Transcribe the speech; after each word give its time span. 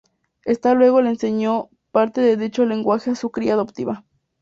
Esta 0.45 0.73
luego 0.73 0.99
le 1.03 1.11
enseñó 1.11 1.69
parte 1.91 2.21
de 2.21 2.35
dicho 2.35 2.65
lenguaje 2.65 3.11
a 3.11 3.15
su 3.15 3.29
cría 3.29 3.53
adoptiva. 3.53 4.03